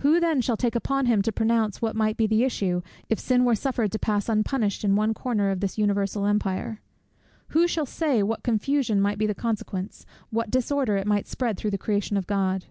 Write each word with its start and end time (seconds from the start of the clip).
Who 0.00 0.20
then 0.20 0.42
shall 0.42 0.58
take 0.58 0.74
upon 0.76 1.06
him 1.06 1.22
to 1.22 1.32
pronounce 1.32 1.80
what 1.80 1.96
might 1.96 2.18
be 2.18 2.26
the 2.26 2.44
issue, 2.44 2.82
if 3.08 3.18
sin 3.18 3.42
were 3.42 3.54
suffered 3.54 3.90
to 3.92 3.98
pass 3.98 4.28
unpunished 4.28 4.84
in 4.84 4.96
one 4.96 5.14
corner 5.14 5.48
of 5.50 5.60
this 5.60 5.78
universal 5.78 6.26
empire? 6.26 6.82
Who 7.56 7.66
shall 7.66 7.86
say 7.86 8.22
what 8.22 8.42
confusion 8.42 9.00
might 9.00 9.16
be 9.16 9.26
the 9.26 9.34
consequence, 9.34 10.04
what 10.28 10.50
disorder 10.50 10.98
it 10.98 11.06
might 11.06 11.26
spread 11.26 11.56
through 11.56 11.70
the 11.70 11.78
creation 11.78 12.18
of 12.18 12.26
God? 12.26 12.66